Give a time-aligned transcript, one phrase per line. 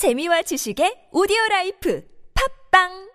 [0.00, 2.02] 재미와 지식의 오디오 라이프
[2.70, 3.10] 팟빵!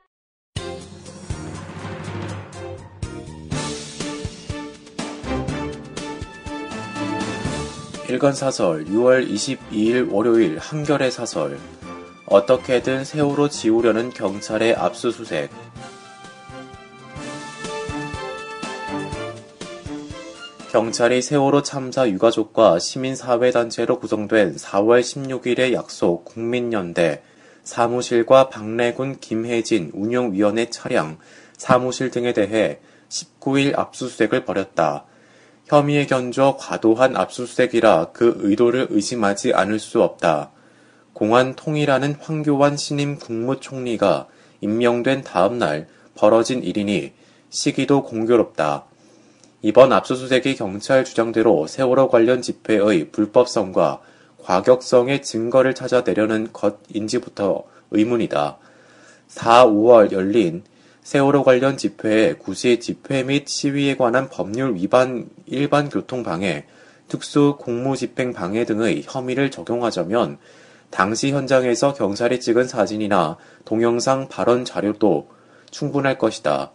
[8.07, 11.57] 일간 사설 6월 22일 월요일 한겨레 사설.
[12.27, 15.49] 어떻게든 세월호 지우려는 경찰의 압수수색
[20.76, 27.21] 경찰이 세월호 참사 유가족과 시민사회단체로 구성된 4월 16일의 약속 국민연대
[27.64, 31.18] 사무실과 박래군 김혜진 운영위원회 차량
[31.56, 35.06] 사무실 등에 대해 19일 압수수색을 벌였다.
[35.64, 40.52] 혐의에 견줘 과도한 압수수색이라 그 의도를 의심하지 않을 수 없다.
[41.14, 44.28] 공안 통일하는 황교안 신임 국무총리가
[44.60, 47.14] 임명된 다음 날 벌어진 일이니
[47.50, 48.88] 시기도 공교롭다.
[49.66, 54.00] 이번 압수수색이 경찰 주장대로 세월호 관련 집회의 불법성과
[54.44, 58.60] 과격성의 증거를 찾아내려는 것인지부터 의문이다.
[59.26, 60.62] 4, 5월 열린
[61.02, 66.67] 세월호 관련 집회에 구시 집회 및 시위에 관한 법률 위반 일반 교통 방해,
[67.08, 70.38] 특수 공무 집행 방해 등의 혐의를 적용하자면
[70.91, 75.27] 당시 현장에서 경찰이 찍은 사진이나 동영상 발언 자료도
[75.71, 76.71] 충분할 것이다.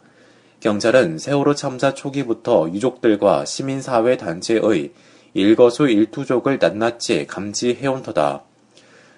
[0.61, 4.93] 경찰은 세월호 참사 초기부터 유족들과 시민사회 단체의
[5.33, 8.43] 일거수 일투족을 낱낱이 감지해온 터다.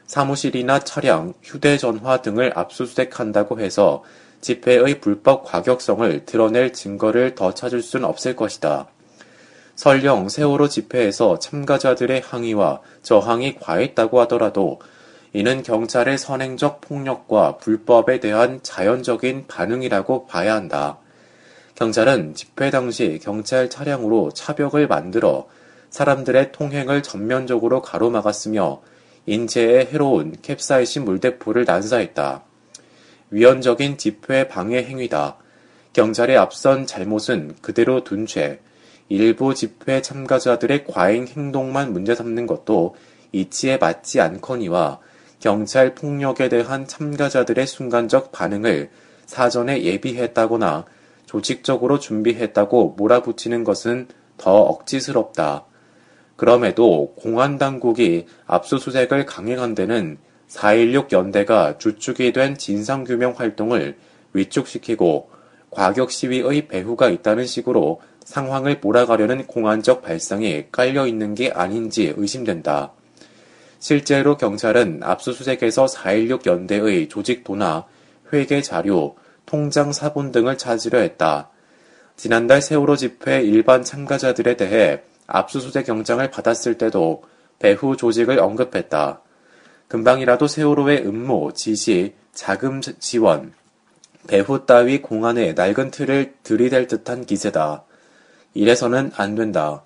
[0.06, 4.04] 사무실이나 차량, 휴대전화 등을 압수수색한다고 해서
[4.40, 8.86] 집회의 불법 과격성을 드러낼 증거를 더 찾을 순 없을 것이다.
[9.74, 14.80] 설령 세월호 집회에서 참가자들의 항의와 저항이 과했다고 하더라도
[15.32, 20.98] 이는 경찰의 선행적 폭력과 불법에 대한 자연적인 반응이라고 봐야 한다.
[21.74, 25.48] 경찰은 집회 당시 경찰 차량으로 차벽을 만들어
[25.90, 28.82] 사람들의 통행을 전면적으로 가로막았으며
[29.26, 32.42] 인체에 해로운 캡사이신 물대포를 난사했다.
[33.30, 35.36] 위헌적인 집회 방해 행위다.
[35.92, 38.60] 경찰의 앞선 잘못은 그대로 둔 채
[39.08, 42.94] 일부 집회 참가자들의 과잉 행동만 문제 삼는 것도
[43.32, 45.00] 이치에 맞지 않거니와
[45.38, 48.90] 경찰 폭력에 대한 참가자들의 순간적 반응을
[49.26, 50.86] 사전에 예비했다거나
[51.32, 54.06] 조직적으로 준비했다고 몰아붙이는 것은
[54.36, 55.64] 더 억지스럽다.
[56.36, 63.96] 그럼에도 공안 당국이 압수수색을 강행한 데는 4.16 연대가 주축이 된 진상규명 활동을
[64.34, 65.30] 위축시키고
[65.70, 72.92] 과격 시위의 배후가 있다는 식으로 상황을 몰아가려는 공안적 발상이 깔려 있는 게 아닌지 의심된다.
[73.78, 77.86] 실제로 경찰은 압수수색에서 4.16 연대의 조직도나
[78.34, 79.16] 회계 자료,
[79.46, 81.50] 통장 사본 등을 찾으려 했다.
[82.16, 87.22] 지난달 세월호 집회 일반 참가자들에 대해 압수수색 영장을 받았을 때도
[87.58, 89.20] 배후 조직을 언급했다.
[89.88, 93.52] 금방이라도 세월호의 음모, 지시, 자금 지원,
[94.26, 97.84] 배후 따위 공안에 낡은 틀을 들이댈 듯한 기세다.
[98.54, 99.82] 이래서는 안 된다.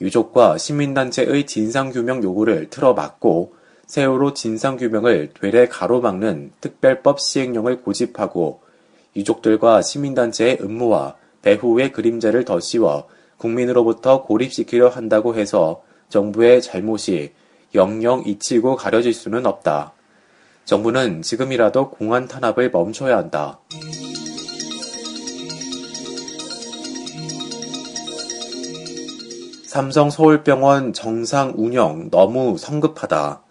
[0.00, 3.54] 유족과 시민단체의 진상규명 요구를 틀어막고
[3.86, 8.62] 세월호 진상규명을 되레 가로막는 특별법 시행령을 고집하고
[9.16, 17.32] 유족들과 시민단체의 음모와 배후의 그림자를 더 씌워 국민으로부터 고립시키려 한다고 해서 정부의 잘못이
[17.74, 19.92] 영영 잊히고 가려질 수는 없다.
[20.64, 23.58] 정부는 지금이라도 공안 탄압을 멈춰야 한다.
[29.64, 33.42] 삼성 서울병원 정상 운영 너무 성급하다.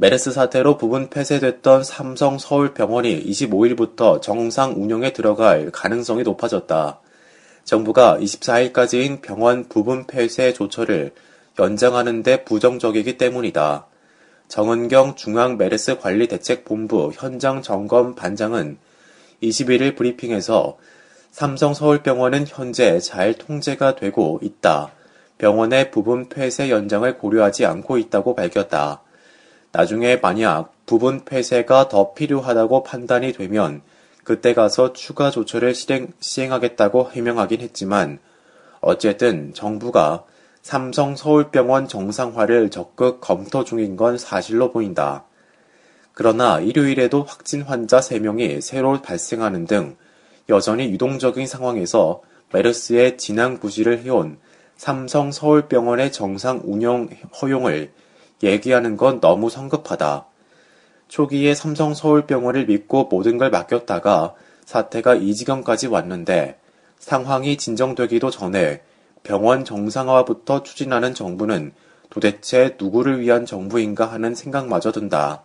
[0.00, 7.00] 메르스 사태로 부분 폐쇄됐던 삼성 서울병원이 25일부터 정상 운영에 들어갈 가능성이 높아졌다.
[7.64, 11.10] 정부가 24일까지인 병원 부분 폐쇄 조처를
[11.58, 13.86] 연장하는 데 부정적이기 때문이다.
[14.46, 18.78] 정은경 중앙 메르스 관리 대책 본부 현장 점검 반장은
[19.42, 20.78] 21일 브리핑에서
[21.32, 24.92] 삼성 서울병원은 현재 잘 통제가 되고 있다.
[25.38, 29.02] 병원의 부분 폐쇄 연장을 고려하지 않고 있다고 밝혔다.
[29.72, 33.82] 나중에 만약 부분 폐쇄가 더 필요하다고 판단이 되면
[34.24, 38.18] 그때 가서 추가 조처를 실행, 시행하겠다고 해명하긴 했지만
[38.80, 40.24] 어쨌든 정부가
[40.62, 45.24] 삼성 서울병원 정상화를 적극 검토 중인 건 사실로 보인다.
[46.12, 49.96] 그러나 일요일에도 확진 환자 3명이 새로 발생하는 등
[50.48, 52.22] 여전히 유동적인 상황에서
[52.52, 54.38] 메르스의 진앙 부실을 해온
[54.76, 57.08] 삼성 서울병원의 정상 운영
[57.40, 57.92] 허용을
[58.42, 60.26] 얘기하는 건 너무 성급하다.
[61.08, 66.58] 초기에 삼성 서울병원을 믿고 모든 걸 맡겼다가 사태가 이 지경까지 왔는데
[66.98, 68.82] 상황이 진정되기도 전에
[69.22, 71.72] 병원 정상화부터 추진하는 정부는
[72.10, 75.42] 도대체 누구를 위한 정부인가 하는 생각마저 든다.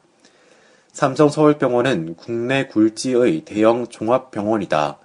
[0.91, 4.99] 삼성 서울병원은 국내 굴지의 대형 종합병원이다.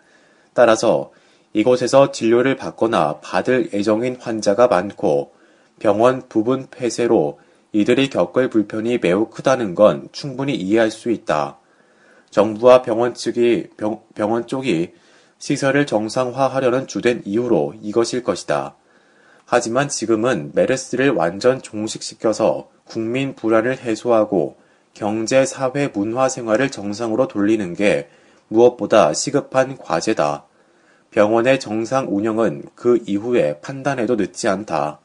[0.53, 1.13] 따라서
[1.53, 5.33] 이곳에서 진료를 받거나 받을 예정인 환자가 많고
[5.79, 7.39] 병원 부분 폐쇄로
[7.73, 11.59] 이들이 겪을 불편이 매우 크다는 건 충분히 이해할 수 있다.
[12.31, 14.93] 정부와 병원 측이 병, 병원 쪽이
[15.39, 18.75] 시설을 정상화하려는 주된 이유로 이것일 것이다.
[19.45, 24.57] 하지만 지금은 메르스를 완전 종식시켜서 국민 불안을 해소하고
[24.93, 28.09] 경제, 사회, 문화 생활을 정상으로 돌리는 게
[28.49, 30.45] 무엇보다 시급한 과제다.
[31.11, 35.01] 병원의 정상 운영은 그 이후에 판단해도 늦지 않다.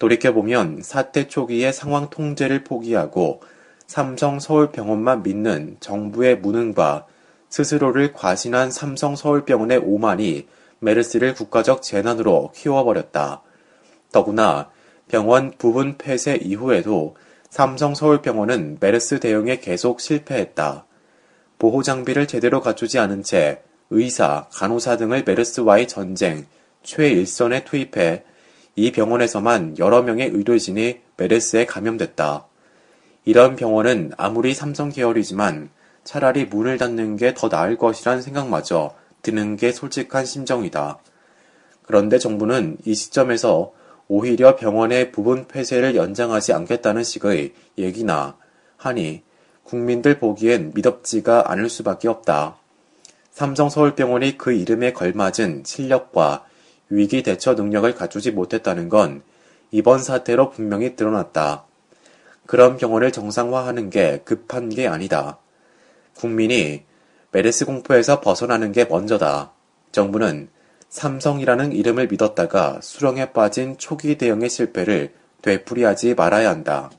[0.00, 3.42] 돌이켜보면 사태 초기에 상황 통제를 포기하고
[3.86, 7.06] 삼성 서울병원만 믿는 정부의 무능과
[7.48, 10.48] 스스로를 과신한 삼성 서울병원의 오만이
[10.80, 13.42] 메르스를 국가적 재난으로 키워버렸다.
[14.10, 14.70] 더구나
[15.08, 17.16] 병원 부분 폐쇄 이후에도
[17.50, 20.86] 삼성 서울병원은 메르스 대응에 계속 실패했다.
[21.58, 26.46] 보호 장비를 제대로 갖추지 않은 채 의사, 간호사 등을 메르스와의 전쟁,
[26.84, 28.22] 최일선에 투입해
[28.76, 32.46] 이 병원에서만 여러 명의 의료진이 메르스에 감염됐다.
[33.24, 35.70] 이런 병원은 아무리 삼성 계열이지만
[36.04, 40.98] 차라리 문을 닫는 게 더 나을 것이란 생각마저 드는 게 솔직한 심정이다.
[41.82, 43.72] 그런데 정부는 이 시점에서
[44.08, 48.36] 오히려 병원의 부분 폐쇄를 연장하지 않겠다는 식의 얘기나
[48.76, 49.22] 하니
[49.62, 52.56] 국민들 보기엔 미덥지가 않을 수밖에 없다.
[53.30, 56.44] 삼성서울병원이 그 이름에 걸맞은 실력과
[56.90, 59.22] 위기 대처 능력을 갖추지 못했다는 건
[59.70, 61.64] 이번 사태로 분명히 드러났다.
[62.46, 65.38] 그런 병원을 정상화하는 게 급한 게 아니다.
[66.16, 66.82] 국민이
[67.30, 69.52] 메르스 공포에서 벗어나는 게 먼저다.
[69.92, 70.48] 정부는
[70.88, 76.90] 삼성이라는 이름을 믿었다가 수렁에 빠진 초기 대응의 실패를 되풀이하지 말아야 한다.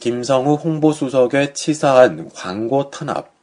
[0.00, 3.35] 김성우 홍보수석의 치사한 광고 탄압.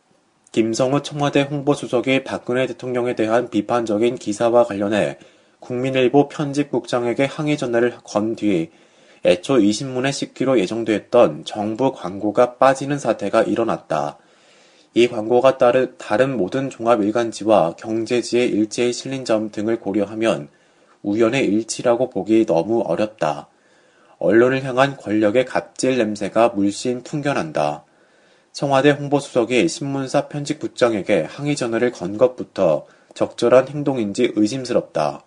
[0.53, 5.17] 김성우 청와대 홍보수석이 박근혜 대통령에 대한 비판적인 기사와 관련해
[5.59, 8.69] 국민일보 편집국장에게 항의 전화를 건 뒤
[9.25, 14.19] 애초 이 신문에 싣기로 예정됐던 정부 광고가 빠지는 사태가 일어났다.
[14.93, 20.49] 이 광고가 따른 다른 모든 종합일간지와 경제지의 일제히 실린 점 등을 고려하면
[21.01, 23.47] 우연의 일치라고 보기 너무 어렵다.
[24.19, 27.85] 언론을 향한 권력의 갑질 냄새가 물씬 풍겨난다.
[28.53, 32.85] 청와대 홍보수석이 신문사 편집국장에게 항의 전화를 건 것부터
[33.15, 35.23] 적절한 행동인지 의심스럽다.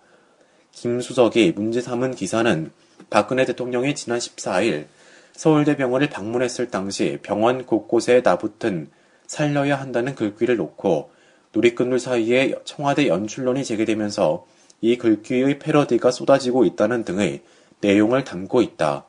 [0.71, 2.71] 김 수석이 문제 삼은 기사는
[3.09, 4.85] 박근혜 대통령이 지난 14일
[5.33, 8.89] 서울대병원을 방문했을 당시 병원 곳곳에 나붙은
[9.27, 11.11] 살려야 한다는 글귀를 놓고
[11.53, 14.45] 누리꾼들 사이에 청와대 연출론이 제기되면서
[14.79, 17.41] 이 글귀의 패러디가 쏟아지고 있다는 등의
[17.81, 19.05] 내용을 담고 있다.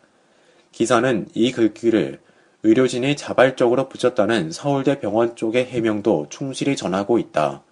[0.72, 2.18] 기사는 이 글귀를
[2.64, 7.62] 의료진이 자발적으로 붙였다는 서울대 병원 쪽의 해명도 충실히 전하고 있다.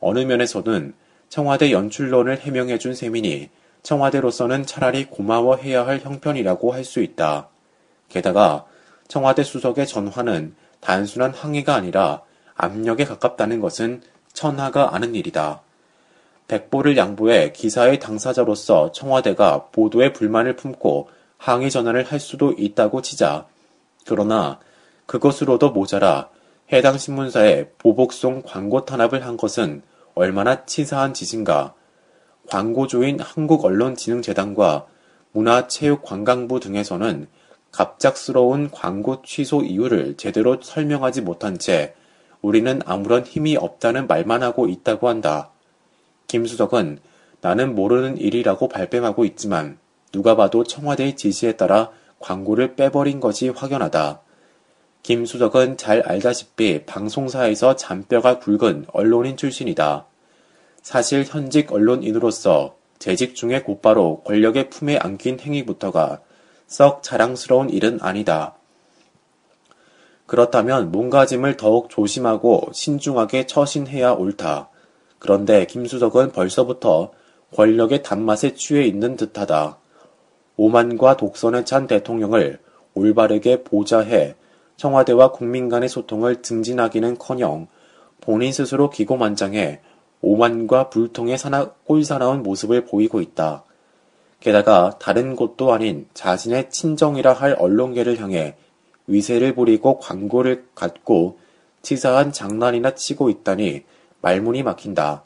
[0.00, 0.94] 어느 면에서는
[1.28, 3.50] 청와대 연출론을 해명해준 셈이니
[3.82, 7.48] 청와대로서는 차라리 고마워해야 할 형편이라고 할 수 있다.
[8.08, 8.64] 게다가
[9.08, 12.22] 청와대 수석의 전화는 단순한 항의가 아니라
[12.54, 14.02] 압력에 가깝다는 것은
[14.32, 15.60] 천하가 아는 일이다.
[16.48, 21.08] 백보를 양보해 기사의 당사자로서 청와대가 보도에 불만을 품고
[21.38, 23.46] 항의 전환을 할 수도 있다고 치자.
[24.06, 24.58] 그러나
[25.06, 26.28] 그것으로도 모자라
[26.72, 29.82] 해당 신문사에 보복송 광고 탄압을 한 것은
[30.14, 31.74] 얼마나 치사한 짓인가.
[32.48, 34.86] 광고주인 한국언론진흥재단과
[35.32, 37.28] 문화체육관광부 등에서는
[37.70, 41.94] 갑작스러운 광고 취소 이유를 제대로 설명하지 못한 채
[42.42, 45.50] 우리는 아무런 힘이 없다는 말만 하고 있다고 한다.
[46.26, 46.98] 김수덕은
[47.40, 49.78] 나는 모르는 일이라고 발뺌하고 있지만
[50.12, 51.90] 누가 봐도 청와대의 지시에 따라
[52.22, 54.22] 광고를 빼버린 것이 확연하다.
[55.02, 60.06] 김수덕은 잘 알다시피 방송사에서 잔뼈가 굵은 언론인 출신이다.
[60.80, 66.20] 사실 현직 언론인으로서 재직 중에 곧바로 권력의 품에 안긴 행위부터가
[66.66, 68.54] 썩 자랑스러운 일은 아니다.
[70.26, 74.70] 그렇다면 몸가짐을 더욱 조심하고 신중하게 처신해야 옳다.
[75.18, 77.12] 그런데 김수덕은 벌써부터
[77.54, 79.81] 권력의 단맛에 취해 있는 듯하다.
[80.56, 82.58] 오만과 독선에 찬 대통령을
[82.94, 84.34] 올바르게 보좌해
[84.76, 87.68] 청와대와 국민 간의 소통을 증진하기는커녕
[88.20, 89.80] 본인 스스로 기고만장해
[90.20, 93.64] 오만과 불통의 사나, 꼴사나운 모습을 보이고 있다.
[94.40, 98.56] 게다가 다른 곳도 아닌 자신의 친정이라 할 언론계를 향해
[99.06, 101.38] 위세를 부리고 광고를 갖고
[101.82, 103.82] 치사한 장난이나 치고 있다니
[104.20, 105.24] 말문이 막힌다.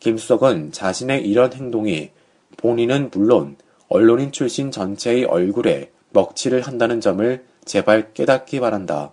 [0.00, 2.10] 김수석은 자신의 이런 행동이
[2.58, 3.56] 본인은 물론
[3.92, 9.12] 언론인 출신 전체의 얼굴에 먹칠을 한다는 점을 제발 깨닫기 바란다.